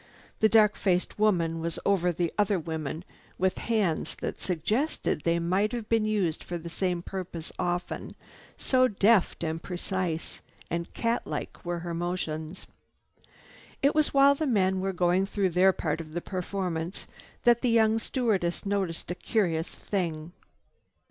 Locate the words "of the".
16.01-16.21